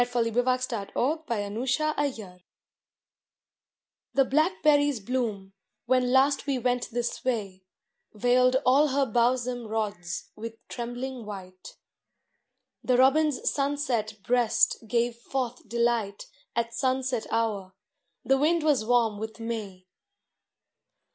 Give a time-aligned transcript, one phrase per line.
[0.01, 0.35] IN WINTER, WITH
[0.67, 2.41] THE BOOK WE READ IN SPRING
[4.15, 5.53] The blackberry's bloom,
[5.85, 7.61] when last we went this way,
[8.11, 11.75] Veiled all her bowsome rods with trembling white;
[12.83, 16.25] The robin's sunset breast gave forth delight
[16.55, 17.75] At sunset hour;
[18.25, 19.85] the wind was warm with May.